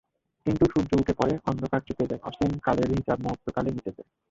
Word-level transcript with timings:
কিন্তু 0.45 0.63
সূর্য 0.71 0.91
উঠে 1.01 1.13
পড়ে, 1.19 1.33
অন্ধকার 1.49 1.81
চুকে 1.87 2.05
যায়, 2.09 2.23
অসীম 2.29 2.51
কালের 2.65 2.89
হিসাব 2.93 3.17
মুহূর্তকালে 3.23 3.69
মেটে। 3.75 3.91